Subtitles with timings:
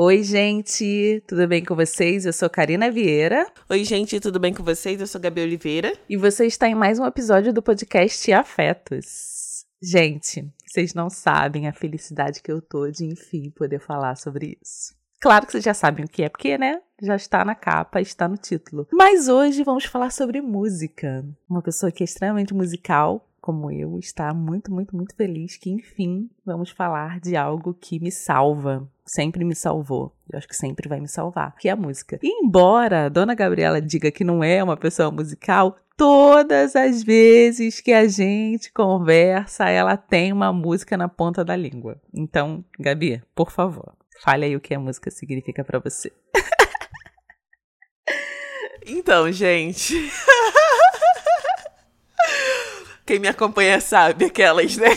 [0.00, 2.24] Oi, gente, tudo bem com vocês?
[2.24, 3.44] Eu sou Karina Vieira.
[3.68, 5.00] Oi, gente, tudo bem com vocês?
[5.00, 5.92] Eu sou Gabi Oliveira.
[6.08, 9.64] E você está em mais um episódio do podcast Afetos.
[9.82, 14.94] Gente, vocês não sabem a felicidade que eu tô de, enfim, poder falar sobre isso.
[15.20, 16.80] Claro que vocês já sabem o que é, porque, né?
[17.02, 18.86] Já está na capa, está no título.
[18.92, 21.26] Mas hoje vamos falar sobre música.
[21.50, 26.28] Uma pessoa que é extremamente musical, como eu, está muito, muito, muito feliz que, enfim,
[26.44, 28.86] vamos falar de algo que me salva.
[29.06, 30.14] Sempre me salvou.
[30.30, 32.18] Eu acho que sempre vai me salvar, que é a música.
[32.22, 37.80] E embora a dona Gabriela diga que não é uma pessoa musical, todas as vezes
[37.80, 41.98] que a gente conversa, ela tem uma música na ponta da língua.
[42.14, 46.12] Então, Gabi, por favor, fale aí o que a música significa para você.
[48.86, 49.94] Então, gente.
[53.08, 54.90] Quem me acompanha sabe aquelas, né?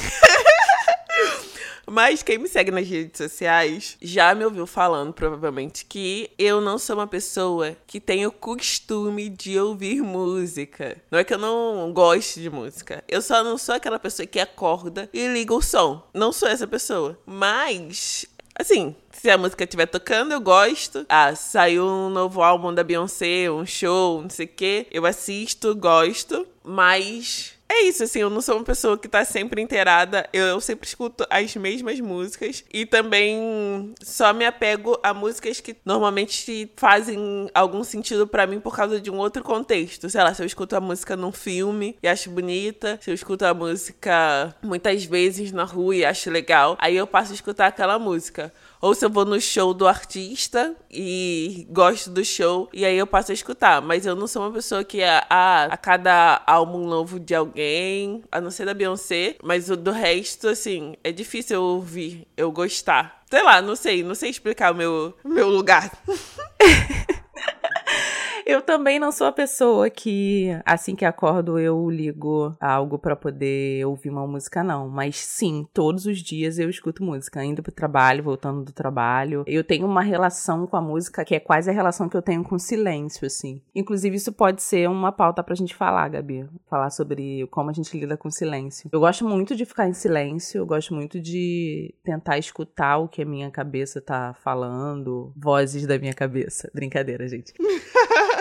[1.90, 6.78] Mas quem me segue nas redes sociais já me ouviu falando, provavelmente, que eu não
[6.78, 10.98] sou uma pessoa que tem o costume de ouvir música.
[11.10, 13.02] Não é que eu não goste de música.
[13.08, 16.06] Eu só não sou aquela pessoa que acorda e liga o som.
[16.14, 17.18] Não sou essa pessoa.
[17.26, 18.26] Mas,
[18.60, 21.06] assim, se a música estiver tocando, eu gosto.
[21.08, 24.88] Ah, saiu um novo álbum da Beyoncé, um show, não sei o quê.
[24.92, 26.46] Eu assisto, gosto.
[26.62, 30.28] Mas é isso, assim, eu não sou uma pessoa que tá sempre inteirada.
[30.34, 32.66] Eu, eu, sempre escuto as mesmas músicas.
[32.74, 38.76] E também só me apego a músicas que normalmente fazem algum sentido para mim por
[38.76, 40.10] causa de um outro contexto.
[40.10, 43.46] Sei lá, se eu escuto a música num filme e acho bonita, se eu escuto
[43.46, 47.98] a música muitas vezes na rua e acho legal, aí eu passo a escutar aquela
[47.98, 48.52] música.
[48.82, 53.06] Ou se eu vou no show do artista e gosto do show, e aí eu
[53.06, 53.82] passo a escutar.
[53.82, 58.24] Mas eu não sou uma pessoa que a, a, a cada álbum novo de alguém,
[58.32, 62.52] a não ser da Beyoncé, mas o do resto, assim, é difícil eu ouvir, eu
[62.52, 63.22] gostar.
[63.30, 65.92] Sei lá, não sei, não sei explicar o meu, meu lugar.
[68.46, 73.86] Eu também não sou a pessoa que, assim que acordo, eu ligo algo para poder
[73.86, 74.90] ouvir uma música, não.
[74.90, 79.44] Mas sim, todos os dias eu escuto música, indo pro trabalho, voltando do trabalho.
[79.46, 82.44] Eu tenho uma relação com a música que é quase a relação que eu tenho
[82.44, 83.62] com o silêncio, assim.
[83.76, 86.48] Inclusive, isso pode ser uma pauta pra gente falar, Gabi.
[86.70, 88.90] Falar sobre como a gente lida com o silêncio.
[88.92, 93.22] Eu gosto muito de ficar em silêncio, eu gosto muito de tentar escutar o que
[93.22, 96.70] a minha cabeça tá falando, vozes da minha cabeça.
[96.74, 97.54] Brincadeira, gente.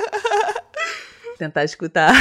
[1.41, 2.13] tentar escutar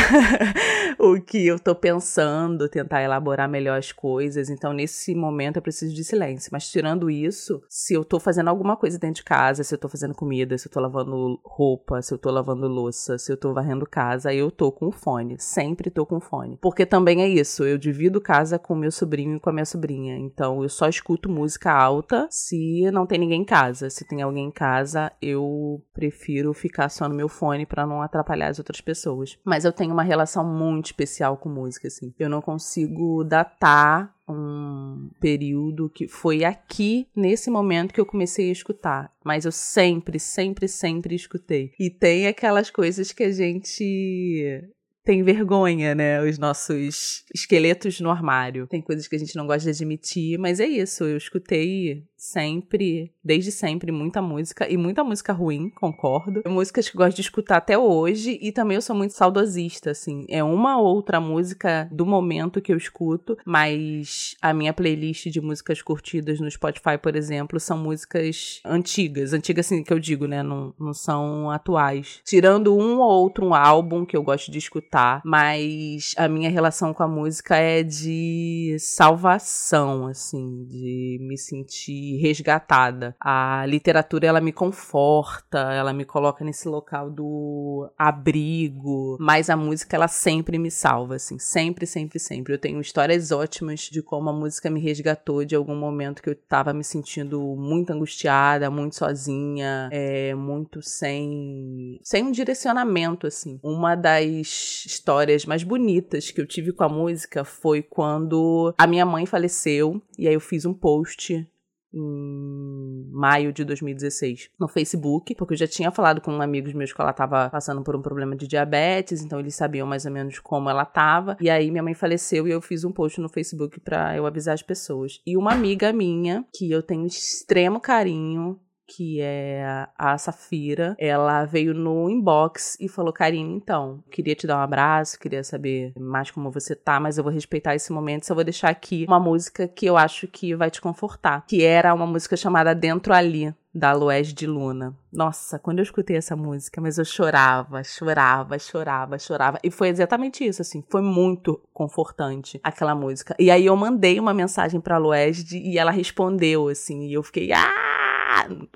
[1.10, 4.50] o que eu tô pensando, tentar elaborar melhor as coisas.
[4.50, 6.50] Então, nesse momento, eu preciso de silêncio.
[6.52, 9.88] Mas, tirando isso, se eu tô fazendo alguma coisa dentro de casa, se eu tô
[9.88, 13.54] fazendo comida, se eu tô lavando roupa, se eu tô lavando louça, se eu tô
[13.54, 15.38] varrendo casa, eu tô com fone.
[15.40, 16.58] Sempre tô com fone.
[16.62, 20.18] Porque também é isso, eu divido casa com meu sobrinho e com a minha sobrinha.
[20.18, 23.90] Então, eu só escuto música alta se não tem ninguém em casa.
[23.90, 28.50] Se tem alguém em casa, eu prefiro ficar só no meu fone para não atrapalhar
[28.50, 29.38] as outras pessoas.
[29.46, 32.14] Mas eu tenho uma relação muito especial com música, assim.
[32.20, 38.54] Eu não consigo datar um período que foi aqui, nesse momento, que eu comecei a
[38.54, 39.12] escutar.
[39.24, 41.72] Mas eu sempre, sempre, sempre escutei.
[41.80, 44.70] E tem aquelas coisas que a gente
[45.04, 46.22] tem vergonha, né?
[46.22, 48.68] Os nossos esqueletos no armário.
[48.68, 51.04] Tem coisas que a gente não gosta de admitir, mas é isso.
[51.04, 56.44] Eu escutei sempre, desde sempre, muita música e muita música ruim, concordo.
[56.46, 60.26] Músicas que gosto de escutar até hoje e também eu sou muito saudosista, assim.
[60.28, 65.82] É uma outra música do momento que eu escuto, mas a minha playlist de músicas
[65.82, 69.32] curtidas no Spotify, por exemplo, são músicas antigas.
[69.32, 70.44] Antigas, assim, que eu digo, né?
[70.44, 72.20] Não, não são atuais.
[72.26, 77.04] Tirando um ou outro álbum que eu gosto de escutar, mas a minha relação com
[77.04, 83.16] a música é de salvação, assim, de me sentir resgatada.
[83.20, 89.96] A literatura ela me conforta, ela me coloca nesse local do abrigo, mas a música
[89.96, 92.54] ela sempre me salva, assim, sempre, sempre, sempre.
[92.54, 96.36] Eu tenho histórias ótimas de como a música me resgatou de algum momento que eu
[96.36, 103.60] tava me sentindo muito angustiada, muito sozinha, é, muito sem, sem um direcionamento, assim.
[103.64, 109.06] Uma das histórias mais bonitas que eu tive com a música foi quando a minha
[109.06, 111.48] mãe faleceu e aí eu fiz um post
[111.94, 117.02] em maio de 2016 no Facebook, porque eu já tinha falado com amigos meus que
[117.02, 120.70] ela tava passando por um problema de diabetes, então eles sabiam mais ou menos como
[120.70, 121.38] ela tava.
[121.40, 124.54] E aí minha mãe faleceu e eu fiz um post no Facebook para eu avisar
[124.54, 125.20] as pessoas.
[125.26, 128.60] E uma amiga minha, que eu tenho extremo carinho,
[128.90, 134.58] que é a Safira, ela veio no inbox e falou: Karine, então, queria te dar
[134.58, 138.34] um abraço, queria saber mais como você tá, mas eu vou respeitar esse momento, só
[138.34, 142.08] vou deixar aqui uma música que eu acho que vai te confortar, que era uma
[142.08, 144.98] música chamada Dentro Ali, da Luez de Luna.
[145.14, 149.60] Nossa, quando eu escutei essa música, mas eu chorava, chorava, chorava, chorava.
[149.64, 153.36] E foi exatamente isso, assim, foi muito confortante aquela música.
[153.38, 157.52] E aí eu mandei uma mensagem pra Luez e ela respondeu, assim, e eu fiquei,
[157.54, 158.09] ah!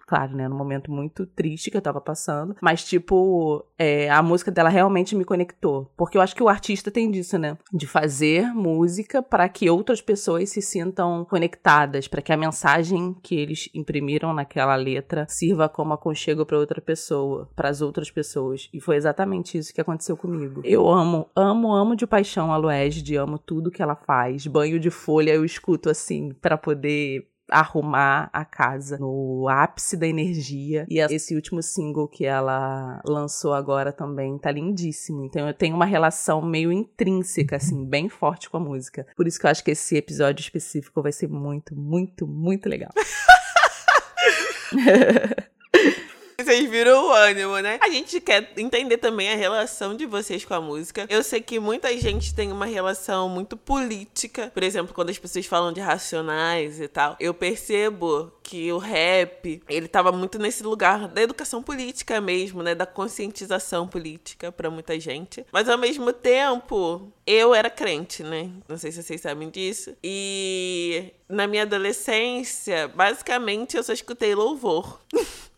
[0.05, 4.51] Claro, né, num momento muito triste que eu tava passando, mas tipo, é, a música
[4.51, 8.53] dela realmente me conectou, porque eu acho que o artista tem disso, né, de fazer
[8.53, 14.33] música para que outras pessoas se sintam conectadas, para que a mensagem que eles imprimiram
[14.33, 18.69] naquela letra sirva como aconchego para outra pessoa, para as outras pessoas.
[18.73, 20.61] E foi exatamente isso que aconteceu comigo.
[20.63, 24.47] Eu amo, amo, amo de paixão a Luesde, amo tudo que ela faz.
[24.47, 30.85] Banho de folha eu escuto assim para poder arrumar a casa no ápice da energia.
[30.89, 35.25] E esse último single que ela lançou agora também tá lindíssimo.
[35.25, 39.05] Então eu tenho uma relação meio intrínseca, assim, bem forte com a música.
[39.15, 42.91] Por isso que eu acho que esse episódio específico vai ser muito, muito, muito legal.
[46.37, 47.79] Vocês viram o ânimo, né?
[47.81, 51.05] A gente quer entender também a relação de vocês com a música.
[51.09, 54.51] Eu sei que muita gente tem uma relação muito política.
[54.53, 59.61] Por exemplo, quando as pessoas falam de racionais e tal, eu percebo que o rap,
[59.69, 62.75] ele tava muito nesse lugar da educação política mesmo, né?
[62.75, 65.45] Da conscientização política para muita gente.
[65.51, 68.49] Mas ao mesmo tempo, eu era crente, né?
[68.67, 69.95] Não sei se vocês sabem disso.
[70.03, 74.99] E na minha adolescência, basicamente eu só escutei louvor.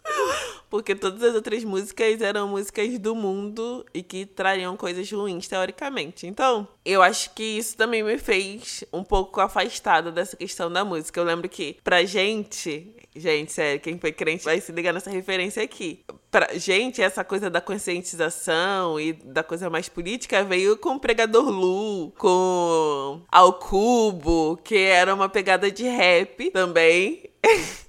[0.69, 6.27] Porque todas as outras músicas eram músicas do mundo e que trariam coisas ruins, teoricamente.
[6.27, 11.19] Então, eu acho que isso também me fez um pouco afastada dessa questão da música.
[11.19, 15.63] Eu lembro que, pra gente, gente, sério, quem foi crente vai se ligar nessa referência
[15.63, 16.03] aqui.
[16.29, 21.49] Pra gente, essa coisa da conscientização e da coisa mais política veio com o Pregador
[21.49, 27.29] Lu, com Ao Cubo, que era uma pegada de rap também.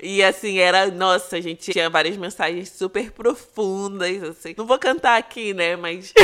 [0.00, 0.86] E assim, era.
[0.90, 4.54] Nossa, a gente tinha várias mensagens super profundas, assim.
[4.56, 5.74] Não vou cantar aqui, né?
[5.76, 6.12] Mas.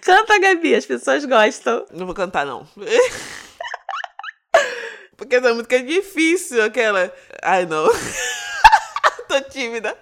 [0.00, 1.86] Canta, Gabi, as pessoas gostam.
[1.92, 2.66] Não vou cantar, não.
[5.16, 7.12] Porque essa música é difícil, aquela.
[7.42, 7.86] Ai, não.
[9.28, 9.96] Tô tímida.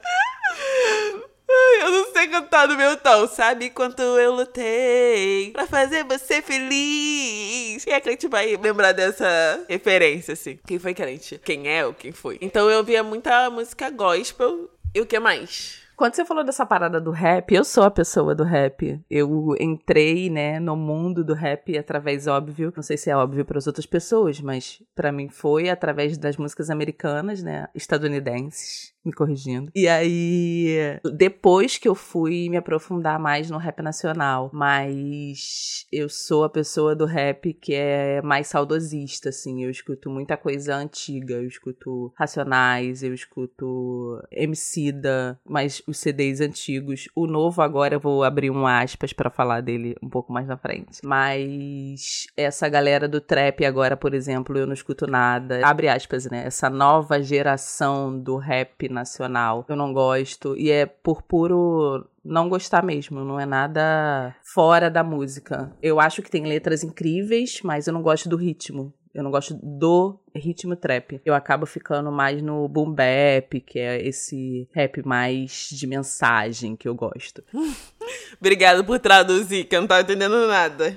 [2.28, 3.26] Cantar no meu tom.
[3.26, 7.84] Sabe quanto eu lutei pra fazer você feliz?
[7.84, 10.58] Quem é crente vai lembrar dessa referência, assim?
[10.66, 11.40] Quem foi crente?
[11.44, 12.38] Quem é ou quem foi?
[12.40, 14.70] Então eu via muita música gospel.
[14.94, 15.82] E o que mais?
[15.96, 19.00] Quando você falou dessa parada do rap, eu sou a pessoa do rap.
[19.10, 23.58] Eu entrei, né, no mundo do rap através, óbvio, não sei se é óbvio para
[23.58, 29.70] as outras pessoas, mas para mim foi através das músicas americanas, né, estadunidenses me corrigindo.
[29.74, 36.44] E aí, depois que eu fui me aprofundar mais no rap nacional, mas eu sou
[36.44, 39.64] a pessoa do rap que é mais saudosista, assim.
[39.64, 47.08] Eu escuto muita coisa antiga, eu escuto Racionais, eu escuto Emicida, mas os CDs antigos.
[47.14, 50.56] O novo agora eu vou abrir um aspas para falar dele um pouco mais na
[50.56, 51.00] frente.
[51.04, 55.60] Mas essa galera do trap agora, por exemplo, eu não escuto nada.
[55.66, 56.44] Abre aspas, né?
[56.46, 59.64] Essa nova geração do rap nacional.
[59.68, 60.56] Eu não gosto.
[60.56, 65.72] E é por puro não gostar mesmo, não é nada fora da música.
[65.82, 68.92] Eu acho que tem letras incríveis, mas eu não gosto do ritmo.
[69.14, 71.20] Eu não gosto do ritmo trap.
[71.24, 76.88] Eu acabo ficando mais no boom bap, que é esse rap mais de mensagem que
[76.88, 77.44] eu gosto.
[78.40, 80.96] Obrigada por traduzir, que eu não tava entendendo nada.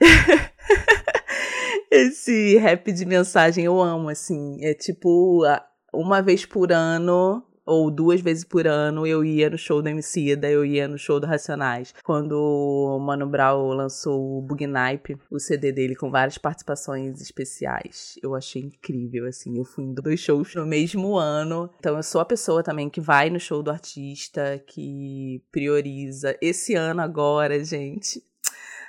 [1.90, 4.64] esse rap de mensagem eu amo, assim.
[4.64, 5.44] É tipo
[5.92, 10.50] uma vez por ano ou duas vezes por ano eu ia no show do Emicida,
[10.50, 11.94] eu ia no show do Racionais.
[12.02, 18.34] Quando o Mano Brown lançou o Bugnipe, o CD dele com várias participações especiais, eu
[18.34, 21.68] achei incrível, assim, eu fui em dois shows no mesmo ano.
[21.78, 26.34] Então eu sou a pessoa também que vai no show do artista, que prioriza.
[26.40, 28.22] Esse ano agora, gente,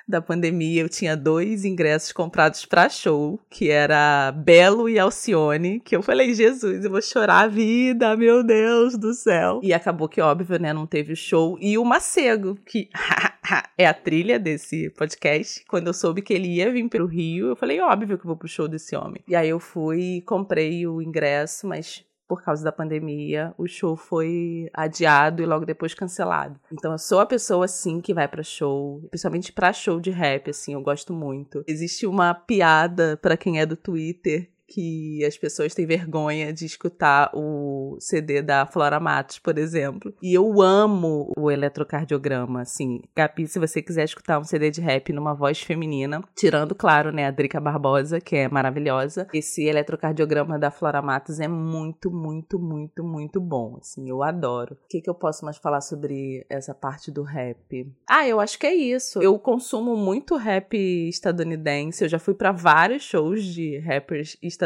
[0.09, 5.95] da pandemia, eu tinha dois ingressos comprados para show, que era Belo e Alcione, que
[5.95, 9.59] eu falei, Jesus, eu vou chorar a vida, meu Deus do céu.
[9.61, 11.57] E acabou que, óbvio, né, não teve o show.
[11.61, 12.89] E o Macego, que
[13.77, 15.63] é a trilha desse podcast.
[15.67, 18.37] Quando eu soube que ele ia vir pro Rio, eu falei, óbvio que eu vou
[18.37, 19.21] pro show desse homem.
[19.27, 24.69] E aí eu fui, comprei o ingresso, mas por causa da pandemia, o show foi
[24.71, 26.59] adiado e logo depois cancelado.
[26.71, 30.51] Então eu sou a pessoa assim que vai para show, principalmente para show de rap
[30.51, 31.63] assim, eu gosto muito.
[31.67, 37.31] Existe uma piada para quem é do Twitter que as pessoas têm vergonha de escutar
[37.33, 40.13] o CD da Flora Matos, por exemplo.
[40.21, 43.01] E eu amo o eletrocardiograma, assim.
[43.15, 47.25] Gabi, se você quiser escutar um CD de rap numa voz feminina, tirando, claro, né,
[47.25, 53.03] a Drica Barbosa, que é maravilhosa, esse eletrocardiograma da Flora Matos é muito, muito, muito,
[53.03, 54.09] muito bom, assim.
[54.09, 54.75] Eu adoro.
[54.75, 57.91] O que, que eu posso mais falar sobre essa parte do rap?
[58.07, 59.21] Ah, eu acho que é isso.
[59.21, 60.77] Eu consumo muito rap
[61.09, 62.03] estadunidense.
[62.03, 64.58] Eu já fui para vários shows de rappers estadunidenses,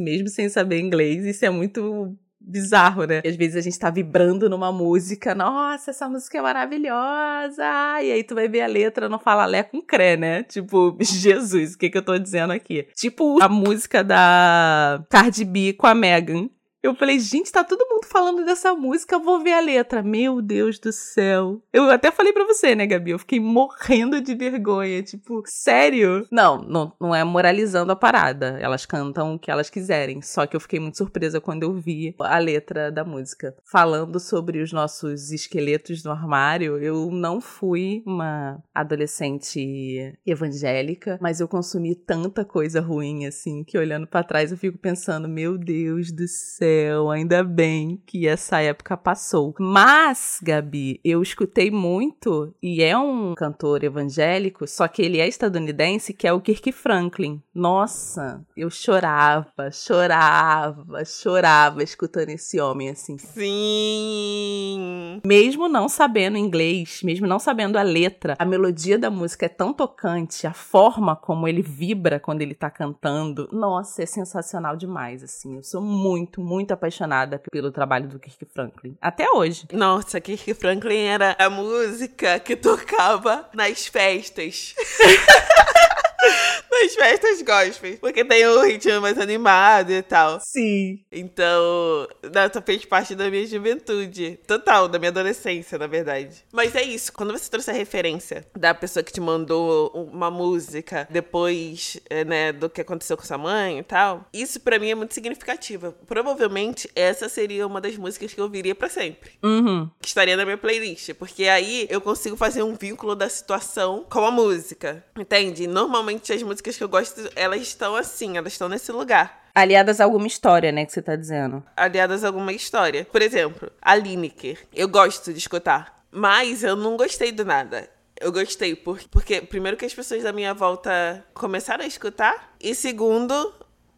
[0.00, 1.24] mesmo sem saber inglês.
[1.24, 3.20] Isso é muito bizarro, né?
[3.24, 7.64] Às vezes a gente tá vibrando numa música, nossa, essa música é maravilhosa!
[8.02, 10.42] E aí tu vai ver a letra, não fala lé com cré, né?
[10.44, 12.88] Tipo, Jesus, o que que eu tô dizendo aqui?
[12.94, 16.48] Tipo a música da Cardi B com a Megan.
[16.82, 20.02] Eu falei, gente, tá todo mundo falando dessa música, vou ver a letra.
[20.02, 21.62] Meu Deus do céu.
[21.70, 23.10] Eu até falei pra você, né, Gabi?
[23.10, 25.02] Eu fiquei morrendo de vergonha.
[25.02, 26.26] Tipo, sério?
[26.32, 28.58] Não, não, não é moralizando a parada.
[28.60, 30.22] Elas cantam o que elas quiserem.
[30.22, 33.54] Só que eu fiquei muito surpresa quando eu vi a letra da música.
[33.62, 41.48] Falando sobre os nossos esqueletos no armário, eu não fui uma adolescente evangélica, mas eu
[41.48, 46.26] consumi tanta coisa ruim, assim, que olhando para trás eu fico pensando, meu Deus do
[46.26, 49.54] céu céu, ainda bem que essa época passou.
[49.58, 56.14] Mas, Gabi, eu escutei muito, e é um cantor evangélico, só que ele é estadunidense,
[56.14, 57.42] que é o Kirk Franklin.
[57.54, 63.18] Nossa, eu chorava, chorava, chorava escutando esse homem assim.
[63.18, 65.20] Sim!
[65.24, 69.72] Mesmo não sabendo inglês, mesmo não sabendo a letra, a melodia da música é tão
[69.72, 75.56] tocante, a forma como ele vibra quando ele tá cantando, nossa, é sensacional demais, assim.
[75.56, 78.96] Eu sou muito, muito muito apaixonada pelo trabalho do Kirk Franklin.
[79.00, 79.66] Até hoje.
[79.72, 84.74] Nossa, Kirk Franklin era a música que tocava nas festas.
[86.70, 87.98] nas festas gospel.
[87.98, 90.40] Porque tem um ritmo mais animado e tal.
[90.40, 91.00] Sim.
[91.10, 94.38] Então, essa fez parte da minha juventude.
[94.46, 96.44] Total, da minha adolescência, na verdade.
[96.52, 97.12] Mas é isso.
[97.12, 102.52] Quando você trouxe a referência da pessoa que te mandou uma música depois, é, né,
[102.52, 105.92] do que aconteceu com sua mãe e tal, isso para mim é muito significativo.
[106.06, 109.32] Provavelmente essa seria uma das músicas que eu ouviria para sempre.
[109.42, 109.88] Uhum.
[110.00, 111.14] Que estaria na minha playlist.
[111.14, 115.04] Porque aí eu consigo fazer um vínculo da situação com a música.
[115.18, 115.66] Entende?
[115.66, 119.48] Normalmente as músicas que eu gosto, elas estão assim, elas estão nesse lugar.
[119.54, 121.62] Aliadas a alguma história, né, que você tá dizendo.
[121.76, 123.04] Aliadas a alguma história.
[123.04, 124.58] Por exemplo, a Lineker.
[124.72, 126.04] Eu gosto de escutar.
[126.10, 127.88] Mas eu não gostei do nada.
[128.20, 132.54] Eu gostei por, porque, primeiro, que as pessoas da minha volta começaram a escutar.
[132.60, 133.54] E segundo,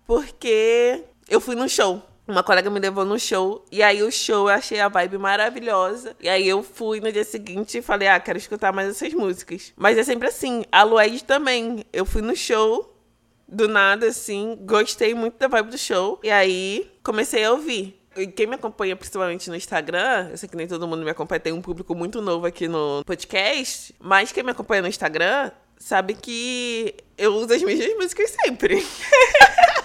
[0.06, 2.02] porque eu fui no show.
[2.26, 6.16] Uma colega me levou no show e aí o show eu achei a vibe maravilhosa.
[6.20, 9.72] E aí eu fui no dia seguinte e falei: "Ah, quero escutar mais essas músicas".
[9.76, 11.84] Mas é sempre assim, a Lued também.
[11.92, 12.96] Eu fui no show
[13.48, 18.00] do nada assim, gostei muito da vibe do show e aí comecei a ouvir.
[18.16, 21.40] E quem me acompanha principalmente no Instagram, eu sei que nem todo mundo me acompanha,
[21.40, 26.14] tem um público muito novo aqui no podcast, mas quem me acompanha no Instagram sabe
[26.14, 28.84] que eu uso as mesmas músicas sempre.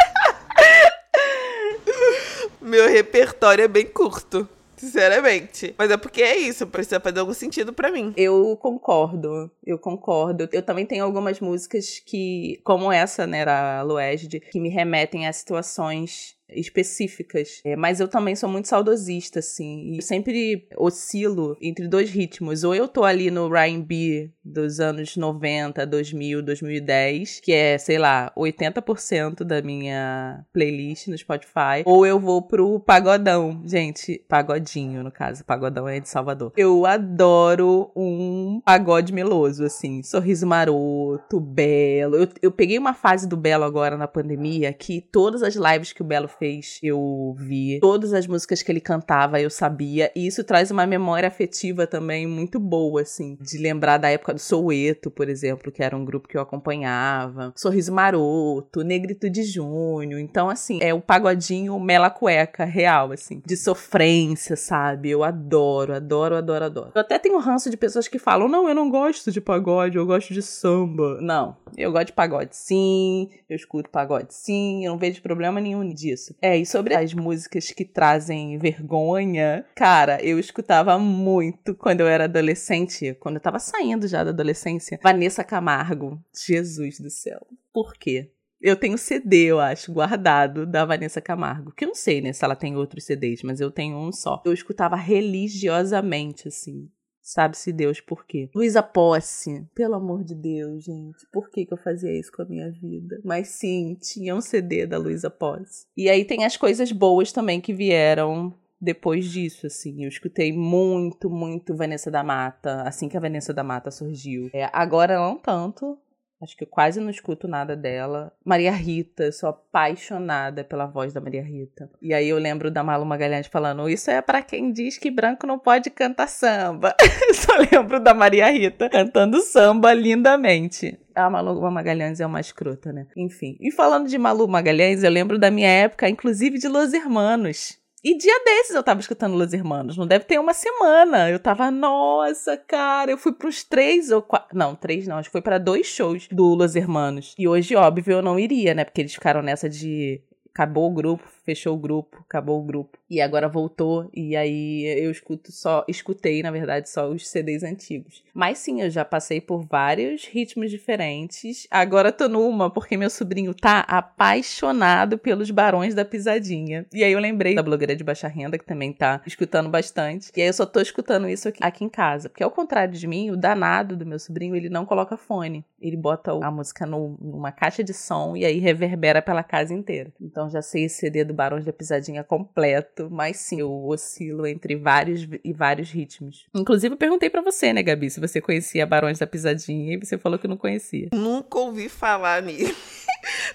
[2.67, 4.47] Meu repertório é bem curto.
[4.77, 5.73] Sinceramente.
[5.77, 8.13] Mas é porque é isso, precisa fazer algum sentido para mim.
[8.15, 10.47] Eu concordo, eu concordo.
[10.51, 15.33] Eu também tenho algumas músicas que, como essa, né, a Luesd, que me remetem a
[15.33, 17.61] situações específicas.
[17.65, 19.91] É, mas eu também sou muito saudosista, assim.
[19.91, 22.63] E sempre oscilo entre dois ritmos.
[22.63, 28.31] Ou eu tô ali no R&B dos anos 90, 2000, 2010, que é, sei lá,
[28.37, 31.83] 80% da minha playlist no Spotify.
[31.85, 33.61] Ou eu vou pro pagodão.
[33.65, 35.43] Gente, pagodinho, no caso.
[35.43, 36.53] Pagodão é de Salvador.
[36.55, 40.01] Eu adoro um pagode meloso, assim.
[40.03, 42.15] Sorriso maroto, belo.
[42.15, 46.01] Eu, eu peguei uma fase do Belo agora na pandemia que todas as lives que
[46.01, 47.79] o Belo fez, eu vi.
[47.79, 50.11] Todas as músicas que ele cantava, eu sabia.
[50.15, 53.37] E isso traz uma memória afetiva também muito boa, assim.
[53.41, 57.53] De lembrar da época do Soueto, por exemplo, que era um grupo que eu acompanhava.
[57.55, 60.19] Sorriso Maroto, Negrito de Junho.
[60.19, 63.41] Então, assim, é o pagodinho mela cueca real, assim.
[63.45, 65.09] De sofrência, sabe?
[65.09, 66.91] Eu adoro, adoro, adoro, adoro.
[66.93, 70.05] Eu até tenho ranço de pessoas que falam: não, eu não gosto de pagode, eu
[70.05, 71.19] gosto de samba.
[71.21, 75.87] Não, eu gosto de pagode sim, eu escuto pagode sim, eu não vejo problema nenhum
[75.87, 76.26] disso.
[76.41, 82.25] É, e sobre as músicas que trazem vergonha, cara, eu escutava muito quando eu era
[82.25, 84.99] adolescente, quando eu tava saindo já da adolescência.
[85.01, 86.19] Vanessa Camargo.
[86.33, 87.45] Jesus do céu.
[87.73, 88.31] Por quê?
[88.59, 91.71] Eu tenho CD, eu acho, guardado da Vanessa Camargo.
[91.71, 94.41] Que eu não sei, né, se ela tem outros CDs, mas eu tenho um só.
[94.43, 96.89] Eu escutava religiosamente, assim
[97.27, 98.49] Sabe-se Deus por quê.
[98.55, 101.27] Luísa Posse, pelo amor de Deus, gente.
[101.29, 103.19] Por que, que eu fazia isso com a minha vida?
[103.21, 105.85] Mas sim, tinha um CD da Luísa Posse.
[105.97, 110.05] E aí tem as coisas boas também que vieram depois disso, assim.
[110.05, 114.49] Eu escutei muito, muito Vanessa da Mata, assim que a Vanessa da Mata surgiu.
[114.53, 115.97] É, agora não tanto,
[116.41, 118.31] Acho que eu quase não escuto nada dela.
[118.45, 121.89] Maria Rita, eu sou apaixonada pela voz da Maria Rita.
[121.99, 125.47] E aí eu lembro da Malu Magalhães falando: Isso é para quem diz que branco
[125.47, 126.95] não pode cantar samba.
[127.33, 130.99] Só lembro da Maria Rita cantando samba lindamente.
[131.15, 133.07] A Malu Magalhães é uma escrota, né?
[133.17, 133.57] Enfim.
[133.59, 137.79] E falando de Malu Magalhães, eu lembro da minha época, inclusive de Los Hermanos.
[138.07, 139.97] E dia desses eu tava escutando Los Hermanos.
[139.97, 141.29] Não deve ter uma semana.
[141.29, 144.57] Eu tava, nossa, cara, eu fui pros três ou quatro.
[144.57, 145.17] Não, três não.
[145.17, 147.35] Acho que foi para dois shows do Los Hermanos.
[147.37, 148.85] E hoje, óbvio, eu não iria, né?
[148.85, 150.21] Porque eles ficaram nessa de.
[150.57, 152.97] Acabou o grupo, fechou o grupo, acabou o grupo.
[153.07, 158.23] E agora voltou, e aí eu escuto só, escutei, na verdade, só os CDs antigos.
[158.33, 161.67] Mas sim, eu já passei por vários ritmos diferentes.
[161.69, 166.87] Agora tô numa, porque meu sobrinho tá apaixonado pelos Barões da Pisadinha.
[166.91, 170.31] E aí eu lembrei da blogueira de baixa renda, que também tá escutando bastante.
[170.35, 172.29] E aí eu só tô escutando isso aqui, aqui em casa.
[172.29, 175.63] Porque ao contrário de mim, o danado do meu sobrinho, ele não coloca fone.
[175.79, 180.11] Ele bota a música no, numa caixa de som e aí reverbera pela casa inteira.
[180.19, 184.75] Então já sei esse CD do Barões da Pisadinha completo, mas sim, eu oscilo entre
[184.75, 186.45] vários e vários ritmos.
[186.53, 190.17] Inclusive, eu perguntei para você, né, Gabi, se você conhecia Barões da Pisadinha e você
[190.17, 191.09] falou que não conhecia.
[191.13, 192.75] Nunca ouvi falar nisso.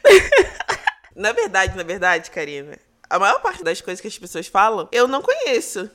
[1.15, 5.07] na verdade, na verdade, Karina, a maior parte das coisas que as pessoas falam, eu
[5.07, 5.91] não conheço.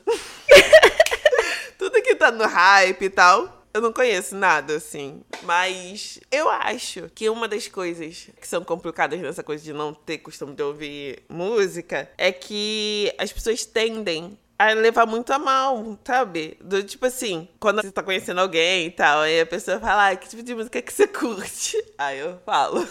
[1.76, 5.22] Tudo que tá no hype e tal, eu não conheço nada, assim.
[5.42, 10.18] Mas eu acho que uma das coisas que são complicadas nessa coisa de não ter
[10.18, 16.58] costume de ouvir música é que as pessoas tendem a levar muito a mal, sabe?
[16.60, 20.16] Do tipo assim, quando você tá conhecendo alguém e tal, aí a pessoa fala, ah,
[20.16, 21.76] que tipo de música que você curte?
[21.96, 22.86] Aí eu falo.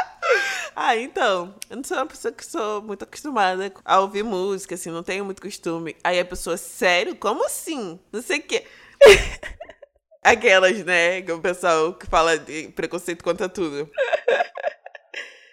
[0.74, 4.90] ah, então, eu não sou uma pessoa que sou muito acostumada a ouvir música, assim,
[4.90, 5.96] não tenho muito costume.
[6.02, 7.14] Aí a pessoa, sério?
[7.14, 8.00] Como assim?
[8.10, 8.64] Não sei o quê.
[10.26, 11.20] Aquelas, né?
[11.32, 13.88] O pessoal que fala de preconceito contra tudo.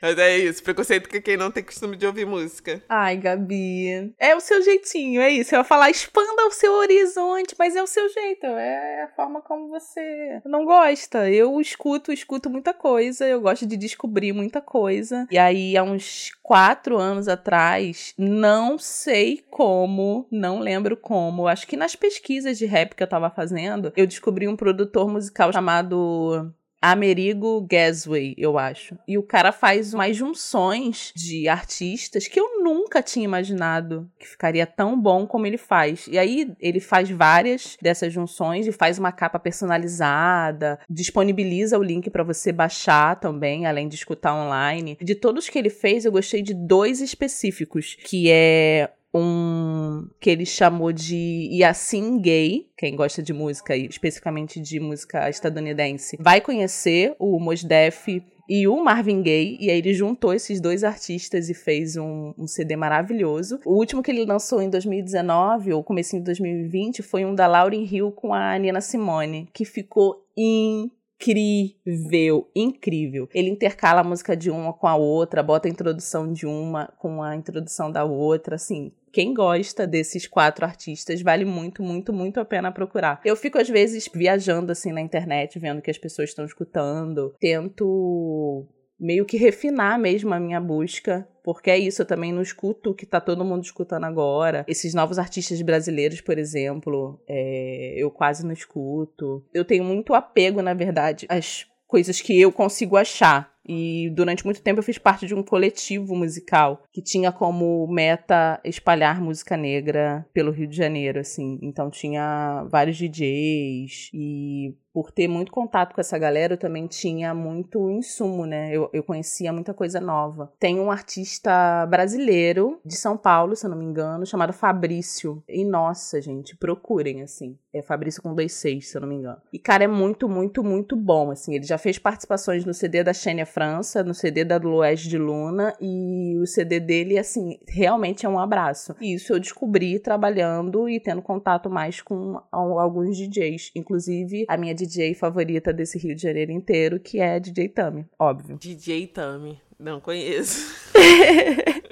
[0.03, 2.83] Mas é isso, preconceito com quem não tem costume de ouvir música.
[2.89, 4.13] Ai, Gabi.
[4.20, 5.55] É o seu jeitinho, é isso.
[5.55, 8.46] Eu ia falar, expanda o seu horizonte, mas é o seu jeito.
[8.46, 11.29] É a forma como você não gosta.
[11.29, 13.25] Eu escuto, escuto muita coisa.
[13.25, 15.25] Eu gosto de descobrir muita coisa.
[15.31, 21.48] E aí, há uns quatro anos atrás, não sei como, não lembro como.
[21.48, 25.53] Acho que nas pesquisas de rap que eu tava fazendo, eu descobri um produtor musical
[25.53, 28.98] chamado Amerigo Gasway, eu acho.
[29.07, 34.67] E o cara faz umas junções de artistas que eu nunca tinha imaginado que ficaria
[34.67, 36.07] tão bom como ele faz.
[36.11, 42.09] E aí ele faz várias dessas junções e faz uma capa personalizada, disponibiliza o link
[42.09, 44.98] para você baixar também, além de escutar online.
[45.01, 50.45] De todos que ele fez, eu gostei de dois específicos, que é um que ele
[50.45, 57.39] chamou de Yassin Gay, quem gosta de música, especificamente de música estadunidense, vai conhecer o
[57.39, 58.07] Mos Def
[58.49, 62.47] e o Marvin Gaye, e aí ele juntou esses dois artistas e fez um, um,
[62.47, 63.59] CD maravilhoso.
[63.65, 67.87] O último que ele lançou em 2019, ou comecinho de 2020, foi um da Lauryn
[67.89, 73.29] Hill com a Nina Simone, que ficou incrível incrível, incrível.
[73.33, 77.22] Ele intercala a música de uma com a outra, bota a introdução de uma com
[77.24, 78.92] a introdução da outra, assim.
[79.12, 83.22] Quem gosta desses quatro artistas vale muito, muito, muito a pena procurar.
[83.24, 88.66] Eu fico às vezes viajando assim na internet, vendo que as pessoas estão escutando, tento
[89.03, 92.96] meio que refinar mesmo a minha busca, porque é isso, eu também não escuto o
[92.96, 94.63] que tá todo mundo escutando agora.
[94.66, 99.46] Esses novos artistas brasileiros, por exemplo, é, eu quase não escuto.
[99.53, 103.51] Eu tenho muito apego, na verdade, às coisas que eu consigo achar.
[103.66, 108.59] E durante muito tempo eu fiz parte de um coletivo musical que tinha como meta
[108.63, 111.59] espalhar música negra pelo Rio de Janeiro, assim.
[111.61, 117.34] Então tinha vários DJs e por ter muito contato com essa galera, eu também tinha
[117.34, 118.70] muito insumo, né?
[118.72, 120.53] Eu, eu conhecia muita coisa nova.
[120.60, 125.44] Tem um artista brasileiro de São Paulo, se eu não me engano, chamado Fabrício.
[125.50, 127.58] E nossa, gente, procurem, assim.
[127.74, 129.42] É Fabrício com dois seis, se eu não me engano.
[129.51, 131.56] E, cara, é muito, muito, muito bom, assim.
[131.56, 135.75] Ele já fez participações no CD da Xênia França, no CD da Luege de Luna,
[135.82, 138.96] e o CD dele, assim, realmente é um abraço.
[139.01, 143.72] E isso eu descobri trabalhando e tendo contato mais com alguns DJs.
[143.75, 148.57] Inclusive, a minha DJ favorita desse Rio de Janeiro inteiro, que é DJ Tami, óbvio.
[148.57, 150.74] DJ Tami, não conheço.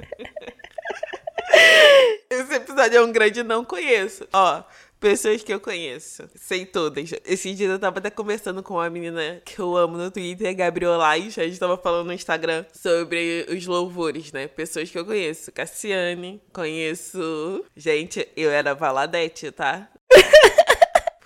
[2.29, 4.25] Esse episódio é um grande não conheço.
[4.31, 4.63] Ó,
[5.01, 6.29] Pessoas que eu conheço.
[6.35, 7.11] Sei todas.
[7.25, 11.39] Esse dia eu tava até conversando com uma menina que eu amo no Twitter, Gabriolais.
[11.39, 14.47] A gente tava falando no Instagram sobre os louvores, né?
[14.47, 15.51] Pessoas que eu conheço.
[15.51, 17.65] Cassiane, conheço.
[17.75, 19.89] Gente, eu era Valadete, tá?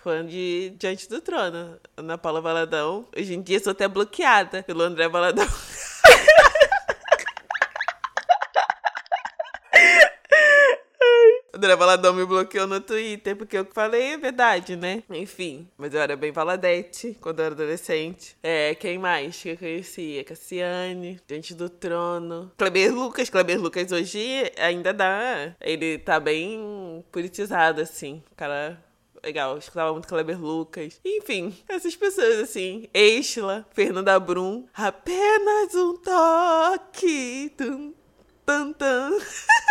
[0.06, 1.80] Fã de Diante do Trono.
[1.98, 3.08] Ana Paula Valadão.
[3.18, 5.48] Hoje em dia sou até bloqueada pelo André Valadão.
[11.52, 15.02] André Valadão me bloqueou no Twitter, porque eu falei é verdade, né?
[15.10, 18.38] Enfim, mas eu era bem Valadete quando eu era adolescente.
[18.44, 20.24] É, quem mais que eu conhecia?
[20.24, 22.52] Cassiane, Diante do Trono.
[22.58, 23.28] Kleber Lucas.
[23.32, 25.56] Kleber Lucas hoje ainda dá.
[25.60, 28.22] Ele tá bem politizado, assim.
[28.32, 28.85] O cara
[29.26, 29.54] legal.
[29.54, 31.00] Eu escutava muito Kleber Lucas.
[31.04, 32.88] Enfim, essas pessoas assim.
[32.94, 34.68] Estela, Fernanda Brum.
[34.74, 37.52] Apenas um toque.
[37.58, 37.94] Tum,
[38.46, 39.18] tum, tum.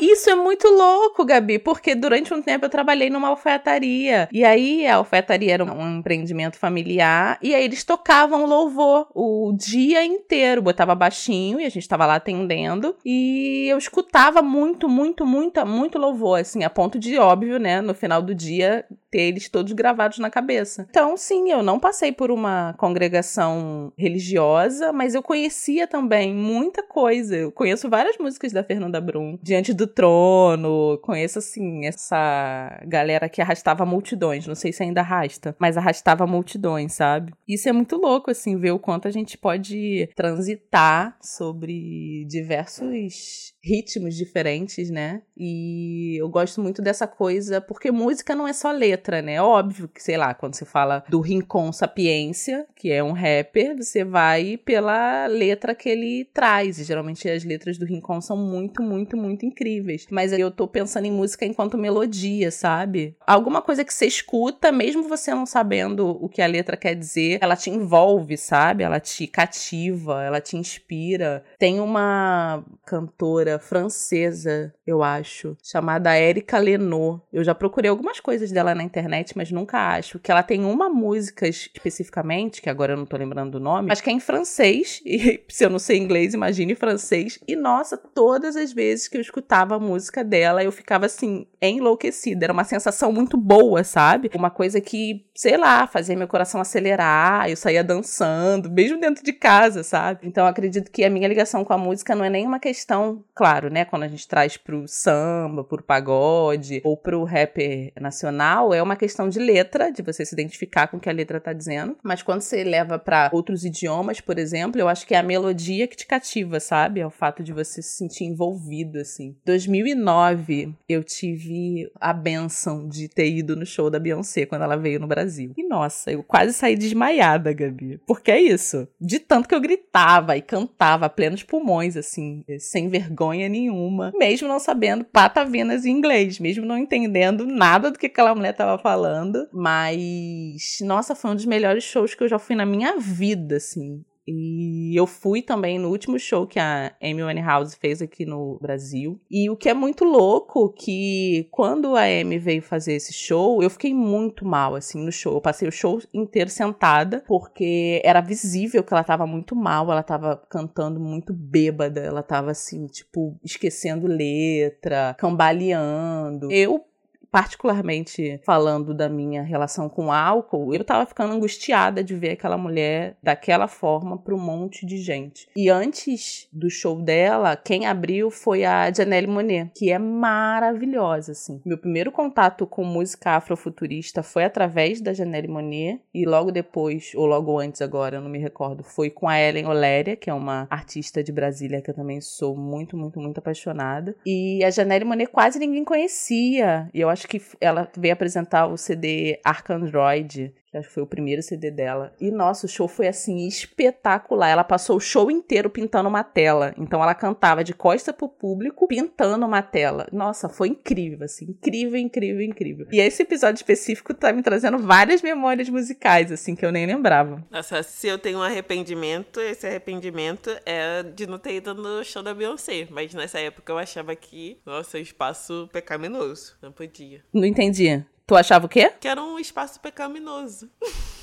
[0.00, 4.28] Isso é muito louco, Gabi, porque durante um tempo eu trabalhei numa alfaiataria.
[4.32, 7.38] E aí a alfaiataria era um empreendimento familiar.
[7.42, 10.62] E aí eles tocavam louvor o dia inteiro.
[10.62, 12.96] Botava baixinho e a gente tava lá atendendo.
[13.04, 17.94] E eu escutava muito, muito, muito, muito louvor, assim, a ponto de, óbvio, né, no
[17.94, 18.84] final do dia
[19.16, 20.86] ter eles todos gravados na cabeça.
[20.90, 27.34] Então, sim, eu não passei por uma congregação religiosa, mas eu conhecia também muita coisa.
[27.34, 29.38] Eu conheço várias músicas da Fernanda Brum.
[29.42, 35.56] Diante do Trono, conheço assim essa galera que arrastava multidões, não sei se ainda arrasta,
[35.58, 37.32] mas arrastava multidões, sabe?
[37.48, 44.14] Isso é muito louco assim ver o quanto a gente pode transitar sobre diversos ritmos
[44.14, 45.22] diferentes, né?
[45.36, 49.40] E eu gosto muito dessa coisa, porque música não é só letra, né?
[49.40, 54.04] Óbvio que, sei lá, quando você fala do Rincon Sapiência, que é um rapper, você
[54.04, 56.78] vai pela letra que ele traz.
[56.78, 60.06] E geralmente as letras do Rincon são muito, muito, muito incríveis.
[60.10, 63.16] Mas eu tô pensando em música enquanto melodia, sabe?
[63.26, 67.38] Alguma coisa que você escuta, mesmo você não sabendo o que a letra quer dizer,
[67.40, 68.82] ela te envolve, sabe?
[68.82, 71.44] Ela te cativa, ela te inspira.
[71.58, 77.22] Tem uma cantora francesa, eu acho, chamada Erika Lenot.
[77.32, 80.18] Eu já procurei algumas coisas dela na internet, mas nunca acho.
[80.18, 84.00] Que ela tem uma música especificamente, que agora eu não tô lembrando do nome, mas
[84.00, 85.02] que é em francês.
[85.16, 87.38] E se eu não sei inglês, imagine francês.
[87.48, 92.44] E nossa, todas as vezes que eu escutava a música dela, eu ficava assim, enlouquecida.
[92.44, 94.30] Era uma sensação muito boa, sabe?
[94.34, 99.32] Uma coisa que, sei lá, fazia meu coração acelerar, eu saía dançando, mesmo dentro de
[99.32, 100.20] casa, sabe?
[100.26, 103.84] Então acredito que a minha ligação com a música não é nenhuma questão, claro, né?
[103.84, 109.28] Quando a gente traz pro samba, pro pagode ou pro rapper nacional, é uma questão
[109.28, 111.96] de letra, de você se identificar com o que a letra tá dizendo.
[112.02, 115.86] Mas quando você leva para outros idiomas, por exemplo, eu acho que é a melodia
[115.86, 117.00] que te cativa, sabe?
[117.00, 119.36] É o fato de você se sentir envolvido, assim.
[119.44, 125.00] 2009, eu tive a benção de ter ido no show da Beyoncé quando ela veio
[125.00, 125.52] no Brasil.
[125.56, 128.00] E nossa, eu quase saí desmaiada, Gabi.
[128.06, 128.88] Porque é isso.
[129.00, 131.10] De tanto que eu gritava e cantava a
[131.42, 136.78] plenos pulmões, assim, sem vergonha vergonha nenhuma, mesmo não sabendo patavinas em inglês, mesmo não
[136.78, 139.48] entendendo nada do que aquela mulher tava falando.
[139.52, 144.04] Mas, nossa, foi um dos melhores shows que eu já fui na minha vida, assim.
[144.26, 149.20] E eu fui também no último show que a Amy Winehouse fez aqui no Brasil.
[149.30, 153.70] E o que é muito louco que quando a Amy veio fazer esse show, eu
[153.70, 155.34] fiquei muito mal assim no show.
[155.34, 160.02] Eu passei o show inteiro sentada porque era visível que ela tava muito mal, ela
[160.02, 166.50] tava cantando muito bêbada, ela tava assim, tipo, esquecendo letra, cambaleando.
[166.50, 166.84] Eu
[167.30, 173.16] particularmente falando da minha relação com álcool, eu tava ficando angustiada de ver aquela mulher
[173.22, 175.48] daquela forma para um monte de gente.
[175.56, 181.60] E antes do show dela, quem abriu foi a Janelle Monet, que é maravilhosa, assim.
[181.64, 187.26] Meu primeiro contato com música afrofuturista foi através da Janelle Monet e logo depois, ou
[187.26, 190.66] logo antes agora, eu não me recordo, foi com a Ellen Oléria, que é uma
[190.70, 194.16] artista de Brasília que eu também sou muito, muito, muito apaixonada.
[194.24, 196.88] E a Janelle Monet quase ninguém conhecia.
[196.92, 201.06] E eu acho que ela veio apresentar o CD Arcandroid, que acho que foi o
[201.06, 202.12] primeiro CD dela.
[202.20, 204.48] E nossa, o show foi assim espetacular.
[204.48, 206.74] Ela passou o show inteiro pintando uma tela.
[206.78, 210.06] Então ela cantava de costa pro público, pintando uma tela.
[210.12, 212.86] Nossa, foi incrível, assim, incrível, incrível, incrível.
[212.92, 217.44] E esse episódio específico tá me trazendo várias memórias musicais, assim, que eu nem lembrava.
[217.50, 222.22] Nossa, se eu tenho um arrependimento, esse arrependimento é de não ter ido no show
[222.22, 222.86] da Beyoncé.
[222.90, 226.56] Mas nessa época eu achava que, nossa, espaço pecaminoso.
[226.60, 227.22] Não podia.
[227.32, 228.04] Não entendi.
[228.26, 228.92] Tu achava o quê?
[229.00, 230.70] Que era um espaço pecaminoso.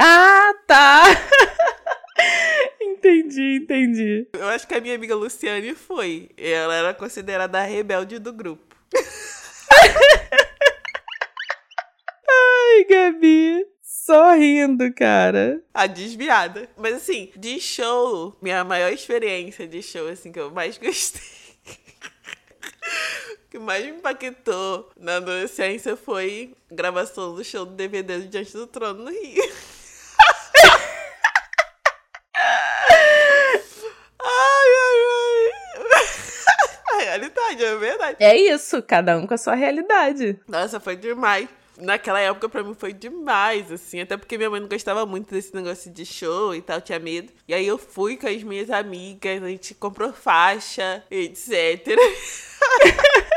[0.00, 1.04] Ah, tá!
[2.80, 4.28] entendi, entendi.
[4.32, 6.30] Eu acho que a minha amiga Luciane foi.
[6.36, 8.76] Ela era considerada a rebelde do grupo.
[12.88, 13.66] Gabi.
[13.82, 15.62] Só rindo, cara.
[15.74, 16.68] A desviada.
[16.76, 21.47] Mas assim, de show, minha maior experiência de show, assim, que eu mais gostei.
[23.50, 28.52] Que mais me impactou na adolescência foi a gravação do show do DVD do Diante
[28.52, 29.42] do Trono no Rio.
[34.20, 35.50] ai, ai, ai.
[36.90, 38.16] A realidade, é verdade.
[38.20, 40.38] É isso, cada um com a sua realidade.
[40.46, 41.48] Nossa, foi demais.
[41.80, 44.00] Naquela época, pra mim, foi demais, assim.
[44.00, 47.32] Até porque minha mãe não gostava muito desse negócio de show e tal, tinha medo.
[47.46, 51.96] E aí eu fui com as minhas amigas, a gente comprou faixa, etc.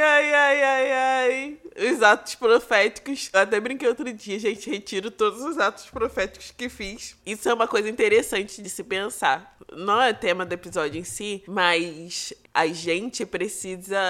[0.00, 1.58] ai, ai, ai, ai.
[1.92, 3.30] Os atos proféticos.
[3.32, 4.70] Eu até brinquei outro dia, gente.
[4.70, 7.16] Retiro todos os atos proféticos que fiz.
[7.24, 9.56] Isso é uma coisa interessante de se pensar.
[9.72, 14.00] Não é tema do episódio em si, mas a gente precisa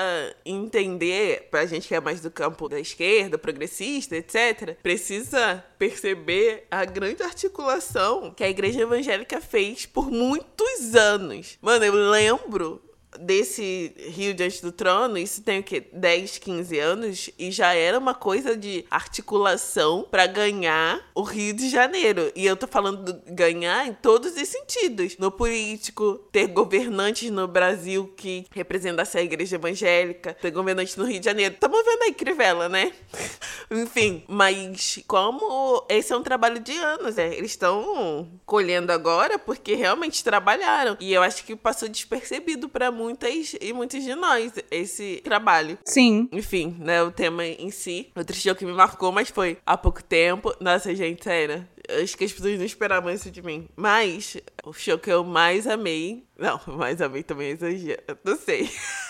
[0.44, 6.84] entender, pra gente que é mais do campo da esquerda, progressista, etc., precisa perceber a
[6.84, 11.58] grande articulação que a igreja evangélica fez por muitos anos.
[11.60, 12.82] Mano, eu lembro
[13.18, 15.88] desse Rio Diante do Trono, isso tem o quê?
[15.92, 21.68] 10, 15 anos e já era uma coisa de articulação para ganhar o Rio de
[21.68, 22.30] Janeiro.
[22.34, 25.16] E eu tô falando ganhar em todos os sentidos.
[25.18, 31.18] No político, ter governantes no Brasil que representassem a igreja evangélica, ter governantes no Rio
[31.18, 31.56] de Janeiro.
[31.58, 32.92] Tamo vendo aí, Crivella, né?
[33.70, 37.34] Enfim, mas como esse é um trabalho de anos, né?
[37.34, 40.96] Eles estão colhendo agora porque realmente trabalharam.
[41.00, 45.78] E eu acho que passou despercebido para muitas e muitos de nós esse trabalho.
[45.84, 46.28] Sim.
[46.30, 48.12] Enfim, né, o tema em si.
[48.14, 50.54] Outro show que me marcou, mas foi há pouco tempo.
[50.60, 51.66] Nossa, gente, sério.
[52.02, 53.68] Acho que as pessoas não esperavam isso de mim.
[53.74, 56.24] Mas o show que eu mais amei.
[56.38, 58.02] Não, mais amei também é exagero.
[58.24, 58.70] Não sei.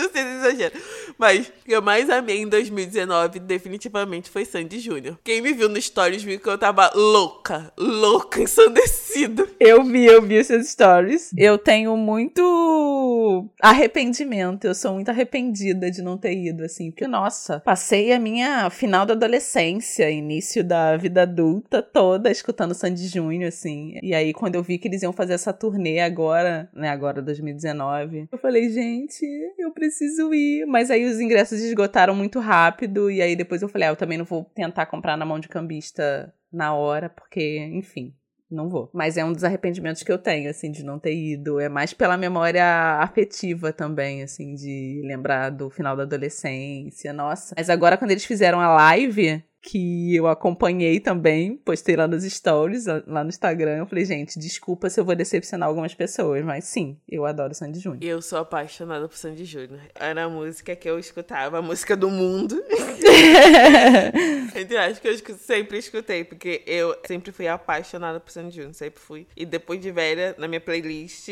[0.00, 0.74] não sei se é exagero.
[1.18, 5.18] Mas o que eu mais amei em 2019 definitivamente foi Sandy Júnior.
[5.22, 9.46] Quem me viu no stories viu que eu tava louca, louca, ensandecida.
[9.58, 11.30] Eu vi, eu vi seus stories.
[11.36, 14.64] Eu tenho muito arrependimento.
[14.64, 16.90] Eu sou muito arrependida de não ter ido, assim.
[16.90, 23.06] Porque, nossa, passei a minha final da adolescência, início da vida adulta toda escutando Sandy
[23.06, 23.98] Júnior, assim.
[24.02, 28.28] E aí, quando eu vi que eles iam fazer essa turnê agora, né, agora 2019,
[28.30, 29.24] eu falei, gente,
[29.58, 29.89] eu preciso
[30.34, 30.66] ir.
[30.66, 33.10] Mas aí os ingressos esgotaram muito rápido.
[33.10, 35.48] E aí depois eu falei, ah, eu também não vou tentar comprar na mão de
[35.48, 38.14] cambista na hora, porque, enfim,
[38.50, 38.90] não vou.
[38.92, 41.60] Mas é um dos arrependimentos que eu tenho, assim, de não ter ido.
[41.60, 42.64] É mais pela memória
[43.00, 47.12] afetiva também, assim, de lembrar do final da adolescência.
[47.12, 47.54] Nossa.
[47.56, 52.86] Mas agora, quando eles fizeram a live, que eu acompanhei também, postei lá nos stories,
[52.86, 53.78] lá no Instagram.
[53.78, 57.78] Eu falei, gente, desculpa se eu vou decepcionar algumas pessoas, mas sim, eu adoro Sandy
[57.78, 58.02] Júnior.
[58.02, 59.80] Eu sou apaixonada por Sandy Júnior.
[59.94, 62.62] Era a música que eu escutava, a música do mundo.
[64.56, 69.00] Entre acho que eu sempre escutei, porque eu sempre fui apaixonada por Sandy Júnior, sempre
[69.00, 69.26] fui.
[69.36, 71.28] E depois de velha, na minha playlist,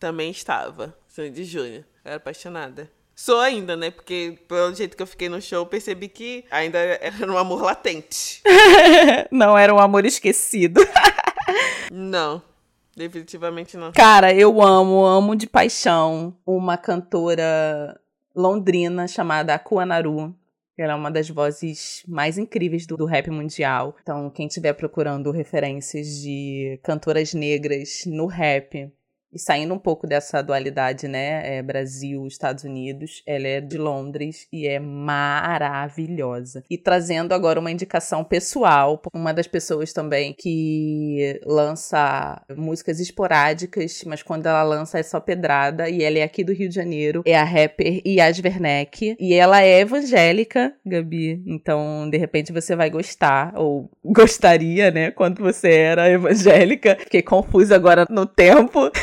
[0.00, 1.84] também estava Sandy Júnior.
[2.04, 2.90] Eu era apaixonada.
[3.20, 3.90] Sou ainda, né?
[3.90, 8.40] Porque pelo jeito que eu fiquei no show, percebi que ainda era um amor latente.
[9.28, 10.80] não era um amor esquecido.
[11.90, 12.40] não.
[12.96, 13.90] Definitivamente não.
[13.90, 18.00] Cara, eu amo, amo de paixão uma cantora
[18.36, 20.32] londrina chamada Akua Naru.
[20.78, 23.96] Ela é uma das vozes mais incríveis do, do, rap mundial.
[24.00, 28.88] Então, quem estiver procurando referências de cantoras negras no rap,
[29.32, 31.58] e saindo um pouco dessa dualidade, né?
[31.58, 36.64] É Brasil, Estados Unidos, ela é de Londres e é maravilhosa.
[36.70, 44.22] E trazendo agora uma indicação pessoal, uma das pessoas também que lança músicas esporádicas, mas
[44.22, 47.36] quando ela lança é só pedrada, e ela é aqui do Rio de Janeiro, é
[47.36, 51.42] a rapper Yas Werneck, e ela é evangélica, Gabi.
[51.46, 55.10] Então, de repente, você vai gostar, ou gostaria, né?
[55.10, 56.96] Quando você era evangélica.
[57.00, 58.90] Fiquei confusa agora no tempo.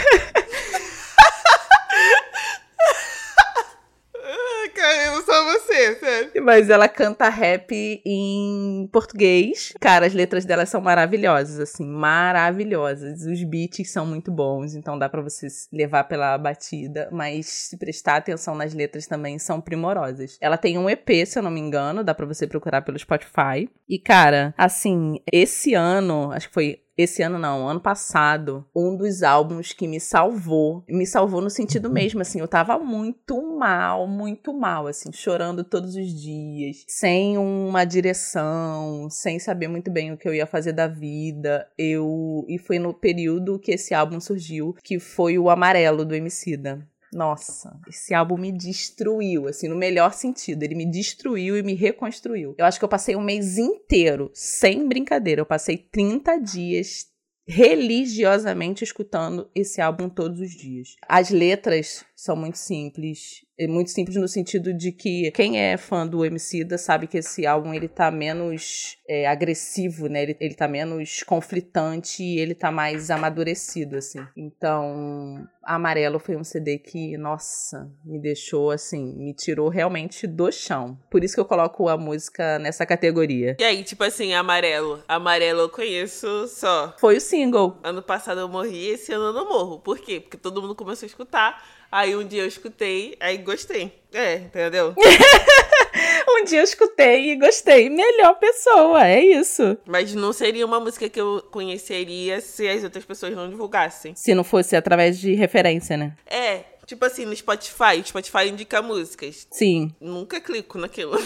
[4.75, 6.24] Caramba, só você, sério.
[6.41, 9.73] Mas ela canta rap em português.
[9.79, 13.25] Cara, as letras dela são maravilhosas, assim, maravilhosas.
[13.25, 18.17] Os beats são muito bons, então dá para você levar pela batida, mas se prestar
[18.17, 20.37] atenção nas letras também são primorosas.
[20.41, 23.69] Ela tem um EP, se eu não me engano, dá para você procurar pelo Spotify.
[23.87, 29.23] E cara, assim, esse ano, acho que foi esse ano não, ano passado, um dos
[29.23, 34.53] álbuns que me salvou, me salvou no sentido mesmo, assim, eu tava muito mal, muito
[34.53, 40.27] mal, assim, chorando todos os dias, sem uma direção, sem saber muito bem o que
[40.27, 41.67] eu ia fazer da vida.
[41.77, 46.87] Eu e foi no período que esse álbum surgiu, que foi o Amarelo do Emicida.
[47.15, 50.63] Nossa, esse álbum me destruiu, assim, no melhor sentido.
[50.63, 52.53] Ele me destruiu e me reconstruiu.
[52.57, 57.07] Eu acho que eu passei um mês inteiro, sem brincadeira, eu passei 30 dias
[57.47, 60.97] religiosamente escutando esse álbum todos os dias.
[61.07, 66.05] As letras são muito simples, é muito simples no sentido de que quem é fã
[66.05, 70.23] do Emicida sabe que esse álbum ele tá menos é, agressivo, né?
[70.23, 74.19] Ele, ele tá menos conflitante e ele tá mais amadurecido, assim.
[74.35, 80.99] Então, Amarelo foi um CD que, nossa, me deixou, assim, me tirou realmente do chão.
[81.09, 83.55] Por isso que eu coloco a música nessa categoria.
[83.57, 85.01] E aí, tipo assim, Amarelo.
[85.07, 86.93] Amarelo eu conheço só.
[86.99, 87.77] Foi o single.
[87.83, 89.79] Ano passado eu morri, esse ano eu não morro.
[89.79, 90.19] Por quê?
[90.19, 91.84] Porque todo mundo começou a escutar.
[91.95, 93.89] Aí um dia eu escutei, aí gostei.
[94.11, 94.93] É, entendeu?
[96.27, 97.89] um dia eu escutei e gostei.
[97.89, 99.77] Melhor pessoa, é isso.
[99.85, 104.13] Mas não seria uma música que eu conheceria se as outras pessoas não divulgassem.
[104.13, 106.17] Se não fosse através de referência, né?
[106.25, 108.01] É, tipo assim, no Spotify.
[108.01, 109.47] O Spotify indica músicas.
[109.49, 109.95] Sim.
[109.97, 111.17] Nunca clico naquilo.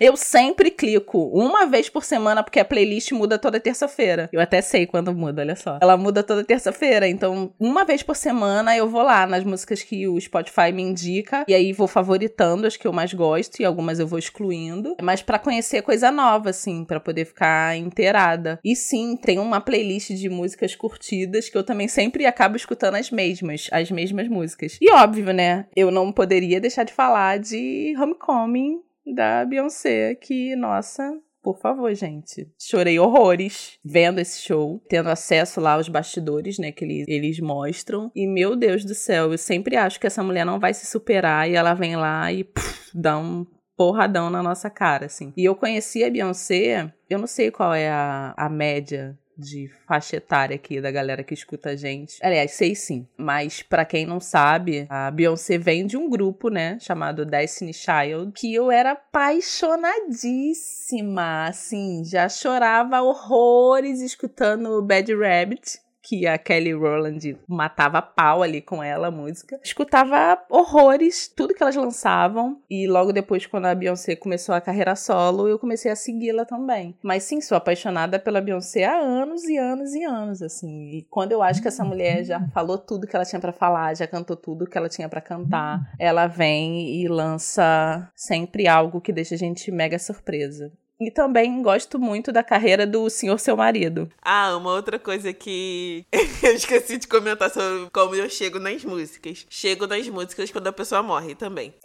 [0.00, 4.28] Eu sempre clico uma vez por semana, porque a playlist muda toda terça-feira.
[4.32, 5.78] Eu até sei quando muda, olha só.
[5.80, 10.08] Ela muda toda terça-feira, então uma vez por semana eu vou lá nas músicas que
[10.08, 13.98] o Spotify me indica e aí vou favoritando as que eu mais gosto e algumas
[13.98, 18.58] eu vou excluindo, mas para conhecer coisa nova assim, para poder ficar inteirada.
[18.64, 23.10] E sim, tem uma playlist de músicas curtidas que eu também sempre acabo escutando as
[23.10, 24.78] mesmas, as mesmas músicas.
[24.80, 25.66] E óbvio, né?
[25.76, 31.12] Eu não poderia deixar de falar de Homecoming da Beyoncé, que, nossa,
[31.42, 32.48] por favor, gente.
[32.58, 38.10] Chorei horrores vendo esse show, tendo acesso lá aos bastidores, né, que eles, eles mostram.
[38.14, 41.48] E, meu Deus do céu, eu sempre acho que essa mulher não vai se superar
[41.48, 45.32] e ela vem lá e puf, dá um porradão na nossa cara, assim.
[45.36, 50.16] E eu conheci a Beyoncé, eu não sei qual é a, a média de faixa
[50.16, 52.18] etária aqui da galera que escuta a gente.
[52.22, 56.78] Aliás, sei sim, mas para quem não sabe, a Beyoncé vem de um grupo, né,
[56.80, 66.26] chamado Destiny Child, que eu era apaixonadíssima, assim, já chorava horrores escutando Bad Rabbit que
[66.26, 69.58] a Kelly Rowland matava pau ali com ela, a música.
[69.64, 72.60] Escutava horrores, tudo que elas lançavam.
[72.68, 76.94] E logo depois, quando a Beyoncé começou a carreira solo, eu comecei a segui-la também.
[77.02, 80.90] Mas sim, sou apaixonada pela Beyoncé há anos e anos e anos, assim.
[80.90, 83.96] E quando eu acho que essa mulher já falou tudo que ela tinha para falar,
[83.96, 89.12] já cantou tudo que ela tinha para cantar, ela vem e lança sempre algo que
[89.12, 90.70] deixa a gente mega surpresa.
[91.00, 94.08] E também gosto muito da carreira do senhor seu marido.
[94.22, 96.06] Ah, uma outra coisa que
[96.42, 99.44] eu esqueci de comentar sobre como eu chego nas músicas.
[99.50, 101.74] Chego nas músicas quando a pessoa morre também.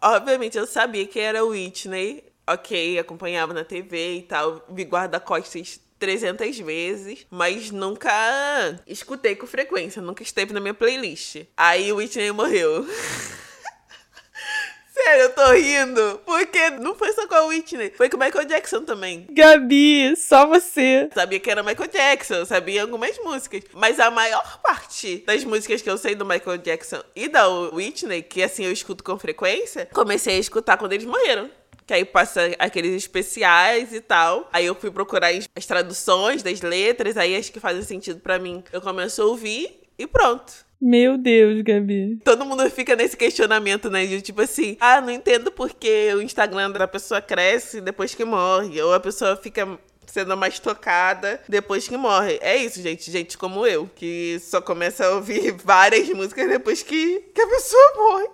[0.00, 6.58] Obviamente eu sabia que era Whitney, ok, acompanhava na TV e tal, vi guarda-costas 300
[6.58, 8.10] vezes, mas nunca
[8.86, 11.44] escutei com frequência, nunca esteve na minha playlist.
[11.56, 12.84] Aí o Whitney morreu.
[15.04, 16.20] Sério, eu tô rindo.
[16.24, 19.26] Porque não foi só com a Whitney, foi com o Michael Jackson também.
[19.30, 21.08] Gabi, só você.
[21.12, 23.64] Sabia que era Michael Jackson, sabia algumas músicas.
[23.74, 28.22] Mas a maior parte das músicas que eu sei do Michael Jackson e da Whitney,
[28.22, 31.50] que assim eu escuto com frequência, comecei a escutar quando eles morreram.
[31.84, 34.48] Que aí passa aqueles especiais e tal.
[34.52, 38.62] Aí eu fui procurar as traduções das letras, aí as que fazem sentido para mim.
[38.72, 40.52] Eu começo a ouvir e pronto.
[40.84, 42.18] Meu Deus, Gabi.
[42.24, 44.04] Todo mundo fica nesse questionamento, né?
[44.04, 48.82] De tipo assim, ah, não entendo porque o Instagram da pessoa cresce depois que morre.
[48.82, 52.36] Ou a pessoa fica sendo mais tocada depois que morre.
[52.42, 53.12] É isso, gente.
[53.12, 57.92] Gente como eu, que só começa a ouvir várias músicas depois que, que a pessoa
[57.94, 58.28] morre.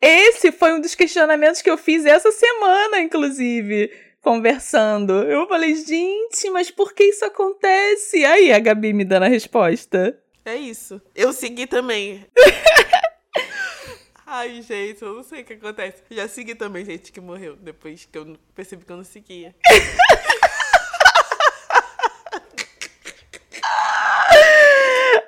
[0.00, 3.90] Esse foi um dos questionamentos que eu fiz essa semana, inclusive
[4.24, 5.12] conversando.
[5.12, 8.24] Eu falei, gente, mas por que isso acontece?
[8.24, 10.18] Aí a Gabi me dando a resposta.
[10.44, 11.00] É isso.
[11.14, 12.26] Eu segui também.
[14.26, 16.02] Ai, gente, eu não sei o que acontece.
[16.10, 19.54] Já segui também gente que morreu depois que eu percebi que eu não seguia.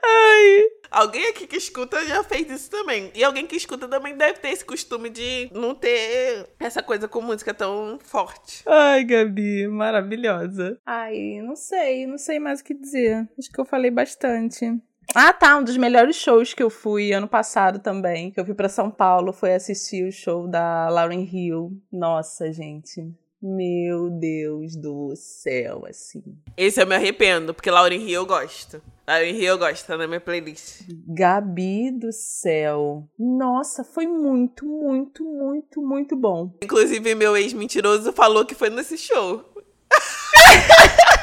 [0.05, 0.69] Ai.
[0.97, 3.13] Alguém aqui que escuta já fez isso também.
[3.15, 7.21] E alguém que escuta também deve ter esse costume de não ter essa coisa com
[7.21, 8.63] música tão forte.
[8.67, 10.81] Ai, Gabi, maravilhosa.
[10.87, 13.29] Ai, não sei, não sei mais o que dizer.
[13.39, 14.73] Acho que eu falei bastante.
[15.15, 15.59] Ah, tá.
[15.59, 18.31] Um dos melhores shows que eu fui ano passado também.
[18.31, 21.79] Que eu fui para São Paulo foi assistir o show da Lauren Hill.
[21.93, 23.15] Nossa, gente.
[23.49, 26.23] Meu Deus do céu, assim.
[26.57, 28.83] Esse eu me arrependo, porque Lauren Hill eu gosto.
[29.07, 30.83] Lauren Hill eu gosto, tá na minha playlist.
[31.07, 33.09] Gabi do céu.
[33.17, 36.53] Nossa, foi muito, muito, muito, muito bom.
[36.61, 39.45] Inclusive, meu ex-mentiroso falou que foi nesse show.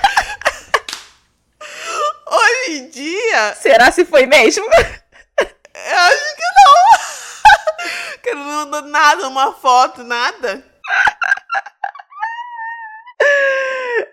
[2.33, 3.55] hoje em dia.
[3.55, 4.65] Será se foi mesmo?
[4.65, 8.17] Eu acho que não.
[8.23, 10.63] que ele não mandou nada, uma foto, nada.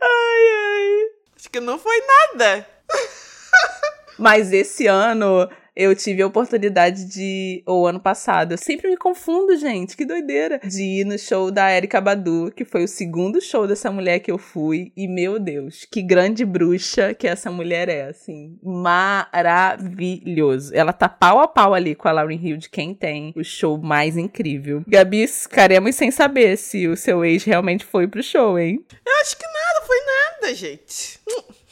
[0.02, 0.08] Ai,
[0.52, 1.11] ai.
[1.36, 2.66] Acho que não foi nada.
[4.18, 7.62] Mas esse ano eu tive a oportunidade de.
[7.64, 8.53] Ou ano passado.
[8.53, 9.96] Eu sempre me confundo, gente.
[9.96, 10.61] Que doideira.
[10.62, 14.30] De ir no show da Erika Badu, que foi o segundo show dessa mulher que
[14.30, 14.92] eu fui.
[14.94, 18.59] E, meu Deus, que grande bruxa que essa mulher é, assim.
[18.62, 20.74] Maravilhoso.
[20.74, 23.78] Ela tá pau a pau ali com a Lauren Hill de quem tem o show
[23.78, 24.84] mais incrível.
[24.86, 28.84] Gabi, ficaremos sem saber se o seu ex realmente foi pro show, hein?
[29.07, 31.20] Eu acho que nada, foi nada, gente.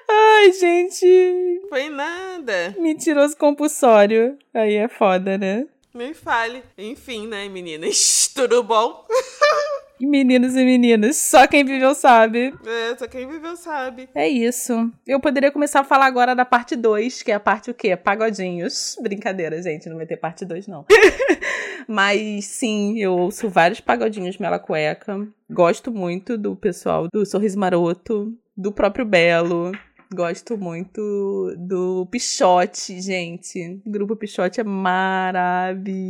[0.09, 1.61] Ai, gente.
[1.69, 2.75] Foi nada.
[2.77, 4.37] Mentiroso compulsório.
[4.53, 5.65] Aí é foda, né?
[5.93, 6.63] Nem fale.
[6.77, 8.31] Enfim, né, meninas?
[8.35, 9.05] Tudo bom?
[10.01, 12.53] Meninos e meninas, só quem viveu sabe.
[12.65, 14.09] É, só quem viveu sabe.
[14.15, 14.91] É isso.
[15.05, 17.95] Eu poderia começar a falar agora da parte 2, que é a parte o quê?
[17.95, 18.97] Pagodinhos.
[19.01, 20.85] Brincadeira, gente, não vai ter parte 2, não.
[21.87, 25.27] Mas sim, eu ouço vários pagodinhos Mela Cueca.
[25.49, 29.71] Gosto muito do pessoal do Sorriso Maroto, do próprio Belo.
[30.11, 33.79] Gosto muito do Pichote, gente.
[33.85, 36.01] O grupo Pichote é maravilhoso.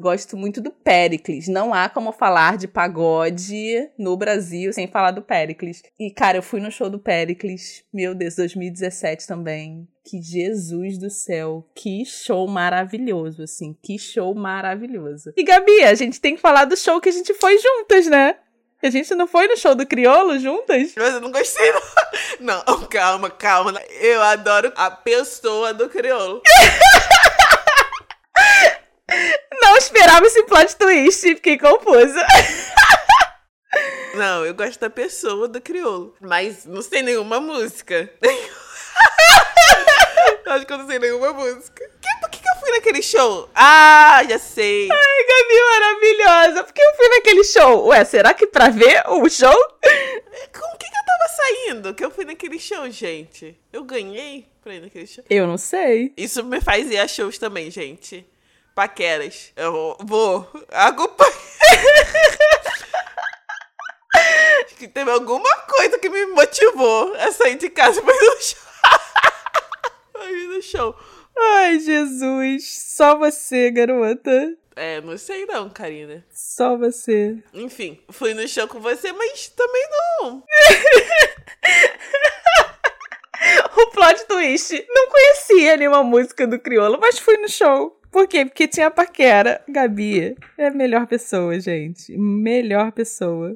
[0.00, 1.48] Gosto muito do Pericles.
[1.48, 5.82] Não há como falar de pagode no Brasil sem falar do Pericles.
[5.98, 9.88] E, cara, eu fui no show do Pericles, meu Deus, 2017 também.
[10.08, 15.32] Que Jesus do céu, que show maravilhoso, assim, que show maravilhoso.
[15.36, 18.36] E Gabi, a gente tem que falar do show que a gente foi juntas, né?
[18.82, 20.92] A gente não foi no show do Criolo juntas?
[20.96, 21.82] Mas eu não gostei, não.
[22.66, 23.80] Não, calma, calma.
[24.00, 26.42] Eu adoro a pessoa do Criolo.
[29.62, 32.24] não esperava esse plot twist, fiquei confusa.
[34.14, 36.14] Não, eu gosto da pessoa do Criolo.
[36.20, 38.08] Mas não sei nenhuma música.
[40.46, 41.82] Acho que eu não sei nenhuma música.
[42.00, 43.48] Que, por que, fui naquele show?
[43.54, 44.88] Ah, já sei.
[44.90, 46.64] Ai, Gabi, maravilhosa.
[46.64, 47.86] Por que eu fui naquele show?
[47.86, 49.52] Ué, será que pra ver o show?
[49.52, 53.56] Com que, que eu tava saindo que eu fui naquele show, gente?
[53.72, 55.22] Eu ganhei pra ir naquele show?
[55.30, 56.12] Eu não sei.
[56.16, 58.26] Isso me faz ir a shows também, gente.
[58.74, 59.52] Paqueras.
[59.56, 61.32] Eu vou acompanhar.
[64.64, 68.42] Acho que teve alguma coisa que me motivou a sair de casa pra ir no
[68.42, 68.66] show.
[70.20, 70.96] Aí no show.
[71.38, 72.92] Ai, Jesus.
[72.94, 74.56] Só você, garota.
[74.74, 76.24] É, não sei não, Karina.
[76.30, 77.38] Só você.
[77.54, 79.82] Enfim, fui no show com você, mas também
[80.20, 80.44] não.
[83.76, 84.86] o plot twist.
[84.88, 87.98] Não conhecia nenhuma música do Criolo, mas fui no show.
[88.10, 88.44] Por quê?
[88.46, 89.62] Porque tinha a paquera.
[89.68, 92.16] Gabi é a melhor pessoa, gente.
[92.16, 93.54] Melhor pessoa.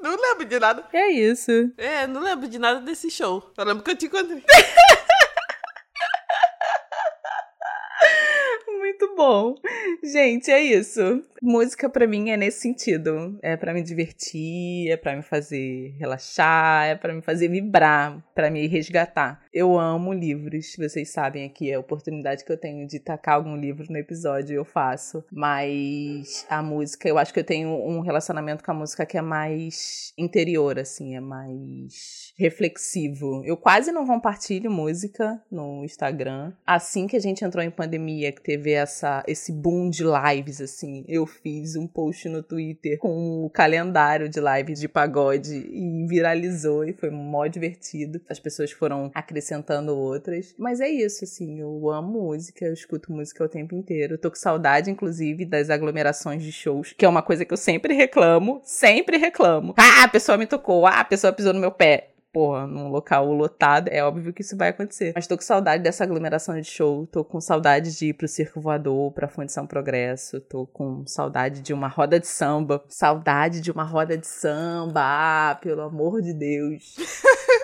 [0.00, 0.84] Não lembro de nada.
[0.92, 1.50] É isso.
[1.78, 3.50] É, não lembro de nada desse show.
[3.56, 4.44] Só lembro que eu te encontrei.
[8.78, 9.54] Muito bom.
[10.02, 11.22] Gente, é isso.
[11.42, 13.38] Música para mim é nesse sentido.
[13.42, 18.50] É para me divertir, é para me fazer relaxar, é para me fazer vibrar, para
[18.50, 19.42] me resgatar.
[19.52, 23.56] Eu amo livros, vocês sabem aqui é a oportunidade que eu tenho de tacar algum
[23.56, 25.24] livro no episódio, eu faço.
[25.30, 29.22] Mas a música, eu acho que eu tenho um relacionamento com a música que é
[29.22, 33.42] mais interior, assim, é mais reflexivo.
[33.44, 36.52] Eu quase não compartilho música no Instagram.
[36.66, 41.04] Assim que a gente entrou em pandemia, que teve essa, esse boom de lives, assim,
[41.08, 46.84] eu fiz um post no Twitter com o calendário de lives de pagode e viralizou
[46.84, 48.20] e foi mó divertido.
[48.28, 50.54] As pessoas foram acrescentando outras.
[50.58, 54.14] Mas é isso, assim, eu amo música, eu escuto música o tempo inteiro.
[54.14, 57.56] Eu tô com saudade, inclusive, das aglomerações de shows, que é uma coisa que eu
[57.56, 59.74] sempre reclamo, sempre reclamo.
[59.76, 63.32] Ah, a pessoa me tocou, ah, a pessoa pisou no meu pé porra, num local
[63.32, 65.12] lotado, é óbvio que isso vai acontecer.
[65.14, 68.60] Mas tô com saudade dessa aglomeração de show, tô com saudade de ir pro Circo
[68.60, 72.82] Voador, pra Fundição Progresso, tô com saudade de uma roda de samba.
[72.88, 76.96] Saudade de uma roda de samba, ah, pelo amor de Deus.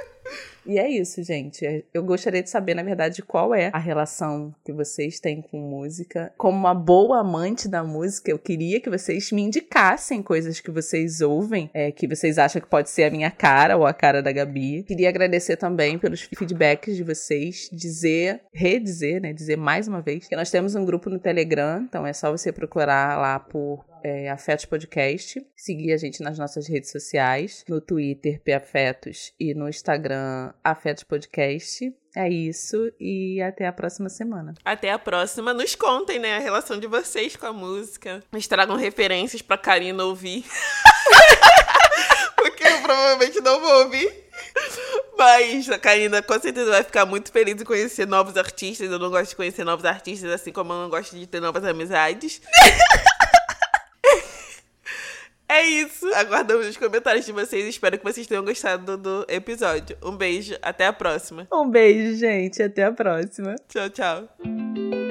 [0.67, 1.85] E é isso, gente.
[1.93, 6.33] Eu gostaria de saber, na verdade, qual é a relação que vocês têm com música.
[6.37, 11.21] Como uma boa amante da música, eu queria que vocês me indicassem coisas que vocês
[11.21, 14.33] ouvem, é, que vocês acham que pode ser a minha cara ou a cara da
[14.33, 14.83] Gabi.
[14.83, 20.37] Queria agradecer também pelos feedbacks de vocês, dizer, redizer, né, dizer mais uma vez, que
[20.37, 24.65] nós temos um grupo no Telegram, então é só você procurar lá por é, Afetos
[24.65, 31.05] Podcast, seguir a gente nas nossas redes sociais, no Twitter, Afetos e no Instagram, Afetos
[31.05, 31.93] Podcast.
[32.17, 34.55] É isso e até a próxima semana.
[34.65, 35.55] Até a próxima.
[35.55, 38.23] Nos contem, né, a relação de vocês com a música.
[38.33, 40.45] Nos tragam referências pra Karina ouvir.
[42.35, 44.13] Porque eu provavelmente não vou ouvir.
[45.17, 48.91] Mas a Karina com certeza vai ficar muito feliz em conhecer novos artistas.
[48.91, 51.65] Eu não gosto de conhecer novos artistas, assim como eu não gosto de ter novas
[51.65, 52.41] amizades.
[55.51, 56.07] É isso.
[56.15, 57.67] Aguardamos os comentários de vocês.
[57.67, 59.97] Espero que vocês tenham gostado do episódio.
[60.01, 61.49] Um beijo, até a próxima.
[61.53, 62.63] Um beijo, gente.
[62.63, 63.57] Até a próxima.
[63.69, 65.10] Tchau, tchau.